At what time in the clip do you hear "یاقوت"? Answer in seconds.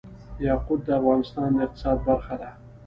0.45-0.81